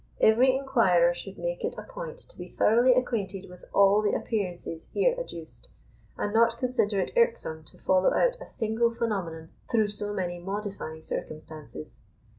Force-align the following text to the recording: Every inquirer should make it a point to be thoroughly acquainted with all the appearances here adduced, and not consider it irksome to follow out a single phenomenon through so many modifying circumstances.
Every 0.19 0.55
inquirer 0.57 1.13
should 1.13 1.37
make 1.37 1.63
it 1.63 1.75
a 1.77 1.83
point 1.83 2.17
to 2.27 2.35
be 2.35 2.47
thoroughly 2.49 2.95
acquainted 2.95 3.47
with 3.47 3.65
all 3.71 4.01
the 4.01 4.13
appearances 4.15 4.87
here 4.91 5.13
adduced, 5.15 5.69
and 6.17 6.33
not 6.33 6.57
consider 6.57 6.99
it 6.99 7.11
irksome 7.15 7.63
to 7.65 7.77
follow 7.77 8.11
out 8.11 8.35
a 8.41 8.47
single 8.47 8.91
phenomenon 8.95 9.51
through 9.69 9.89
so 9.89 10.11
many 10.11 10.39
modifying 10.39 11.03
circumstances. 11.03 12.01